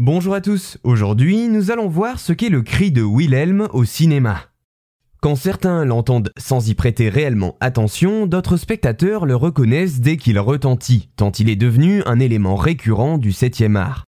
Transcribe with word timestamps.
Bonjour 0.00 0.32
à 0.34 0.40
tous, 0.40 0.78
aujourd'hui 0.84 1.48
nous 1.48 1.72
allons 1.72 1.88
voir 1.88 2.20
ce 2.20 2.32
qu'est 2.32 2.50
le 2.50 2.62
cri 2.62 2.92
de 2.92 3.02
Wilhelm 3.02 3.66
au 3.72 3.84
cinéma. 3.84 4.42
Quand 5.20 5.34
certains 5.34 5.84
l'entendent 5.84 6.32
sans 6.36 6.68
y 6.68 6.76
prêter 6.76 7.08
réellement 7.08 7.56
attention, 7.58 8.28
d'autres 8.28 8.58
spectateurs 8.58 9.26
le 9.26 9.34
reconnaissent 9.34 9.98
dès 9.98 10.16
qu'il 10.16 10.38
retentit, 10.38 11.10
tant 11.16 11.32
il 11.32 11.48
est 11.48 11.56
devenu 11.56 12.04
un 12.06 12.20
élément 12.20 12.54
récurrent 12.54 13.18
du 13.18 13.32
7 13.32 13.64
art. 13.74 14.04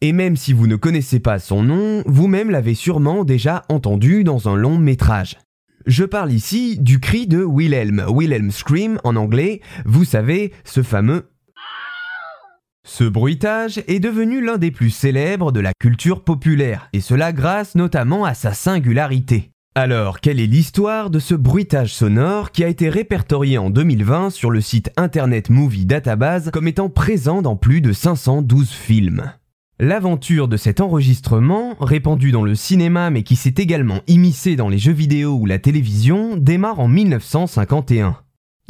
Et 0.00 0.12
même 0.12 0.34
si 0.34 0.52
vous 0.52 0.66
ne 0.66 0.74
connaissez 0.74 1.20
pas 1.20 1.38
son 1.38 1.62
nom, 1.62 2.02
vous-même 2.06 2.50
l'avez 2.50 2.74
sûrement 2.74 3.22
déjà 3.22 3.62
entendu 3.68 4.24
dans 4.24 4.48
un 4.48 4.56
long 4.56 4.78
métrage. 4.78 5.38
Je 5.86 6.02
parle 6.02 6.32
ici 6.32 6.76
du 6.76 6.98
cri 6.98 7.28
de 7.28 7.44
Wilhelm, 7.44 8.04
Wilhelm 8.08 8.50
Scream 8.50 8.98
en 9.04 9.14
anglais, 9.14 9.60
vous 9.84 10.04
savez, 10.04 10.52
ce 10.64 10.82
fameux 10.82 11.29
ce 13.00 13.04
bruitage 13.04 13.82
est 13.88 13.98
devenu 13.98 14.44
l'un 14.44 14.58
des 14.58 14.70
plus 14.70 14.90
célèbres 14.90 15.52
de 15.52 15.60
la 15.60 15.72
culture 15.80 16.22
populaire, 16.22 16.90
et 16.92 17.00
cela 17.00 17.32
grâce 17.32 17.74
notamment 17.74 18.26
à 18.26 18.34
sa 18.34 18.52
singularité. 18.52 19.52
Alors, 19.74 20.20
quelle 20.20 20.38
est 20.38 20.46
l'histoire 20.46 21.08
de 21.08 21.18
ce 21.18 21.34
bruitage 21.34 21.94
sonore 21.94 22.50
qui 22.50 22.62
a 22.62 22.68
été 22.68 22.90
répertorié 22.90 23.56
en 23.56 23.70
2020 23.70 24.28
sur 24.28 24.50
le 24.50 24.60
site 24.60 24.90
Internet 24.98 25.48
Movie 25.48 25.86
Database 25.86 26.50
comme 26.52 26.68
étant 26.68 26.90
présent 26.90 27.40
dans 27.40 27.56
plus 27.56 27.80
de 27.80 27.92
512 27.92 28.68
films? 28.68 29.32
L'aventure 29.78 30.46
de 30.46 30.58
cet 30.58 30.82
enregistrement, 30.82 31.76
répandu 31.80 32.32
dans 32.32 32.44
le 32.44 32.54
cinéma 32.54 33.08
mais 33.08 33.22
qui 33.22 33.36
s'est 33.36 33.54
également 33.56 34.00
immiscé 34.08 34.56
dans 34.56 34.68
les 34.68 34.76
jeux 34.76 34.92
vidéo 34.92 35.38
ou 35.40 35.46
la 35.46 35.58
télévision, 35.58 36.36
démarre 36.36 36.80
en 36.80 36.88
1951. 36.88 38.18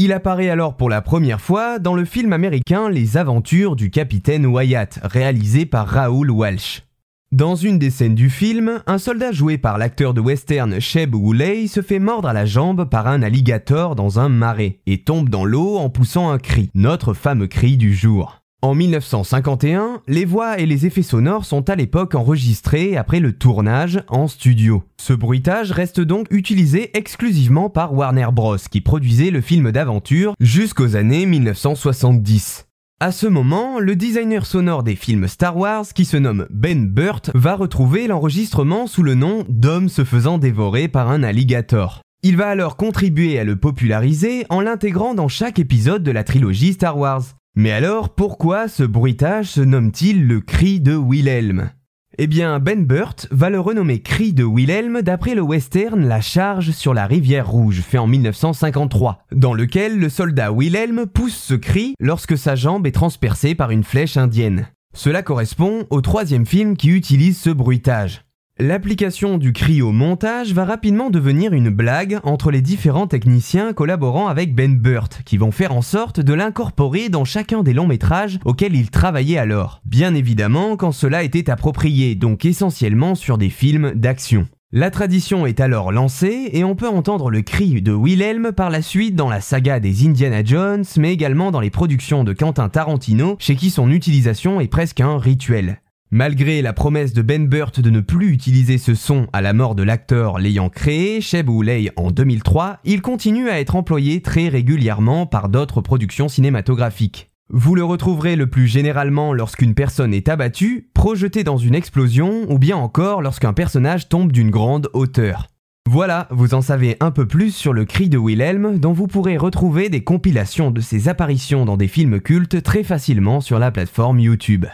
Il 0.02 0.14
apparaît 0.14 0.48
alors 0.48 0.78
pour 0.78 0.88
la 0.88 1.02
première 1.02 1.42
fois 1.42 1.78
dans 1.78 1.95
le 1.95 2.06
film 2.06 2.32
américain 2.32 2.88
Les 2.88 3.18
Aventures 3.18 3.77
du 3.77 3.90
capitaine 3.90 4.46
Wyatt, 4.46 4.98
réalisé 5.02 5.66
par 5.66 5.86
Raoul 5.86 6.30
Walsh. 6.30 6.84
Dans 7.32 7.54
une 7.54 7.78
des 7.78 7.90
scènes 7.90 8.14
du 8.14 8.30
film, 8.30 8.82
un 8.86 8.96
soldat 8.96 9.30
joué 9.30 9.59
par 9.59 9.76
l'acteur 9.76 10.14
de 10.14 10.23
western 10.23 10.80
Sheb 10.80 11.15
Woolley 11.15 11.66
se 11.66 11.82
fait 11.82 11.98
mordre 11.98 12.28
à 12.28 12.32
la 12.32 12.46
jambe 12.46 12.88
par 12.88 13.09
un 13.09 13.21
alligator 13.21 13.95
dans 13.95 14.18
un 14.18 14.30
marais 14.30 14.78
et 14.87 15.04
tombe 15.04 15.28
dans 15.28 15.45
l'eau 15.45 15.76
en 15.76 15.90
poussant 15.90 16.30
un 16.30 16.38
cri, 16.38 16.71
notre 16.74 17.12
fameux 17.12 17.46
cri 17.46 17.76
du 17.76 17.95
jour. 17.95 18.40
En 18.62 18.74
1951, 18.74 20.02
les 20.06 20.26
voix 20.26 20.58
et 20.58 20.66
les 20.66 20.84
effets 20.84 21.02
sonores 21.02 21.46
sont 21.46 21.70
à 21.70 21.76
l'époque 21.76 22.14
enregistrés 22.14 22.98
après 22.98 23.18
le 23.18 23.32
tournage 23.32 24.02
en 24.08 24.28
studio. 24.28 24.84
Ce 24.98 25.14
bruitage 25.14 25.72
reste 25.72 25.98
donc 25.98 26.26
utilisé 26.30 26.90
exclusivement 26.92 27.70
par 27.70 27.94
Warner 27.94 28.28
Bros. 28.30 28.58
qui 28.70 28.82
produisait 28.82 29.30
le 29.30 29.40
film 29.40 29.72
d'aventure 29.72 30.34
jusqu'aux 30.40 30.94
années 30.94 31.24
1970. 31.24 32.66
À 33.00 33.12
ce 33.12 33.26
moment, 33.26 33.78
le 33.78 33.96
designer 33.96 34.44
sonore 34.44 34.82
des 34.82 34.94
films 34.94 35.26
Star 35.26 35.56
Wars, 35.56 35.86
qui 35.94 36.04
se 36.04 36.18
nomme 36.18 36.46
Ben 36.50 36.86
Burt, 36.86 37.30
va 37.34 37.56
retrouver 37.56 38.08
l'enregistrement 38.08 38.86
sous 38.86 39.02
le 39.02 39.14
nom 39.14 39.46
d'homme 39.48 39.88
se 39.88 40.04
faisant 40.04 40.36
dévorer 40.36 40.88
par 40.88 41.08
un 41.08 41.22
alligator. 41.22 42.02
Il 42.22 42.36
va 42.36 42.48
alors 42.48 42.76
contribuer 42.76 43.38
à 43.38 43.44
le 43.44 43.56
populariser 43.56 44.44
en 44.50 44.60
l'intégrant 44.60 45.14
dans 45.14 45.28
chaque 45.28 45.58
épisode 45.58 46.02
de 46.02 46.10
la 46.10 46.24
trilogie 46.24 46.74
Star 46.74 46.98
Wars. 46.98 47.22
Mais 47.56 47.73
alors, 47.73 48.10
pourquoi 48.10 48.68
ce 48.68 48.84
bruitage 48.84 49.46
se 49.46 49.60
nomme-t-il 49.60 50.26
le 50.26 50.40
cri 50.40 50.80
de 50.80 50.95
Wilhelm? 50.95 51.70
Eh 52.18 52.26
bien, 52.26 52.60
Ben 52.60 52.84
Burt 52.84 53.26
va 53.30 53.51
le 53.51 53.59
renommer 53.59 54.01
cri 54.01 54.32
de 54.32 54.45
Wilhelm 54.45 55.02
d'après 55.02 55.34
le 55.34 55.43
western 55.43 56.06
La 56.06 56.21
charge 56.21 56.71
sur 56.71 56.95
la 56.95 57.06
rivière 57.06 57.48
rouge, 57.48 57.80
fait 57.80 57.98
en 57.98 58.06
1953, 58.06 59.24
dans 59.32 59.54
lequel 59.54 59.98
le 59.98 60.09
soldat 60.09 60.52
Wilhelm 60.52 61.06
pousse 61.06 61.37
ce 61.37 61.54
cri 61.54 61.95
lorsque 61.98 62.38
sa 62.38 62.54
jambe 62.54 62.87
est 62.87 62.93
transpercée 62.93 63.54
par 63.54 63.71
une 63.71 63.84
flèche 63.84 64.16
indienne. 64.16 64.69
Cela 64.94 65.22
correspond 65.22 65.87
au 65.91 66.00
troisième 66.03 66.47
film 66.47 66.76
qui 66.76 66.91
utilise 66.91 67.38
ce 67.38 67.50
bruitage. 67.50 68.22
L'application 68.60 69.38
du 69.38 69.54
cri 69.54 69.80
au 69.80 69.91
montage 69.91 70.53
va 70.53 70.66
rapidement 70.66 71.08
devenir 71.08 71.54
une 71.54 71.70
blague 71.70 72.20
entre 72.25 72.50
les 72.50 72.60
différents 72.60 73.06
techniciens 73.06 73.72
collaborant 73.72 74.28
avec 74.28 74.54
Ben 74.54 74.76
Burt, 74.76 75.22
qui 75.25 75.38
vont 75.38 75.50
faire 75.50 75.75
en 75.75 75.81
sorte 75.81 76.21
de 76.21 76.34
l'incorporer 76.34 77.09
dans 77.09 77.25
chacun 77.25 77.62
des 77.62 77.72
longs 77.72 77.87
métrages 77.87 78.38
auxquels 78.44 78.76
il 78.76 78.91
travaillait 78.91 79.38
alors. 79.38 79.81
Bien 79.87 80.15
évidemment 80.15 80.76
quand 80.76 80.93
cela 80.93 81.22
était 81.22 81.49
approprié, 81.49 82.15
donc 82.15 82.44
essentiellement 82.44 83.15
sur 83.15 83.38
des 83.38 83.49
films 83.49 83.93
d'action. 83.94 84.47
La 84.72 84.91
tradition 84.91 85.47
est 85.47 85.60
alors 85.60 85.91
lancée 85.91 86.50
et 86.53 86.62
on 86.62 86.76
peut 86.76 86.87
entendre 86.87 87.31
le 87.31 87.41
cri 87.41 87.81
de 87.81 87.93
Wilhelm 87.93 88.53
par 88.53 88.69
la 88.69 88.82
suite 88.82 89.16
dans 89.16 89.31
la 89.31 89.41
saga 89.41 89.81
des 89.81 90.06
Indiana 90.06 90.44
Jones, 90.44 90.84
mais 90.99 91.15
également 91.15 91.50
dans 91.50 91.60
les 91.60 91.70
productions 91.70 92.25
de 92.25 92.34
Quentin 92.34 92.69
Tarantino, 92.69 93.37
chez 93.38 93.56
qui 93.56 93.70
son 93.70 93.91
utilisation 93.91 94.60
est 94.60 94.69
presque 94.69 95.00
un 95.00 95.16
rituel. 95.16 95.81
Malgré 96.12 96.60
la 96.60 96.72
promesse 96.72 97.12
de 97.12 97.22
Ben 97.22 97.47
Burt 97.47 97.78
de 97.78 97.88
ne 97.88 98.00
plus 98.00 98.32
utiliser 98.32 98.78
ce 98.78 98.97
son 98.97 99.28
à 99.32 99.41
la 99.41 99.53
mort 99.53 99.76
de 99.76 99.84
l'acteur 99.84 100.41
l'ayant 100.41 100.69
créé, 100.69 101.21
Sheb 101.21 101.48
Wooley 101.48 101.93
en 101.94 102.10
2003, 102.10 102.81
il 102.84 103.00
continue 103.00 103.48
à 103.48 103.60
être 103.60 103.76
employé 103.76 104.20
très 104.20 104.49
régulièrement 104.49 105.26
par 105.26 105.49
d'autres 105.49 105.81
productions 105.81 106.26
cinématographiques. 106.26 107.31
Vous 107.49 107.76
le 107.76 107.84
retrouverez 107.84 108.34
le 108.34 108.49
plus 108.49 108.66
généralement 108.66 109.32
lorsqu'une 109.32 109.75
personne 109.75 110.12
est 110.12 110.28
abattue, 110.28 110.91
projetée 110.94 111.44
dans 111.44 111.59
une 111.59 111.76
explosion 111.76 112.44
ou 112.50 112.59
bien 112.59 112.76
encore 112.76 113.22
lorsqu'un 113.22 113.53
personnage 113.53 114.09
tombe 114.09 114.32
d'une 114.32 114.50
grande 114.50 114.88
hauteur. 114.94 115.47
Voilà, 115.88 116.26
vous 116.32 116.54
en 116.54 116.60
savez 116.60 116.97
un 116.99 117.12
peu 117.12 117.28
plus 117.28 117.54
sur 117.54 117.72
le 117.72 117.84
cri 117.84 118.09
de 118.09 118.19
Wilhelm 118.19 118.81
dont 118.81 118.93
vous 118.93 119.06
pourrez 119.06 119.37
retrouver 119.37 119.88
des 119.88 120.03
compilations 120.03 120.72
de 120.72 120.81
ses 120.81 121.06
apparitions 121.06 121.65
dans 121.65 121.76
des 121.76 121.88
films 121.88 122.19
cultes 122.19 122.65
très 122.65 122.82
facilement 122.82 123.41
sur 123.41 123.60
la 123.60 123.70
plateforme 123.70 124.19
YouTube. 124.19 124.66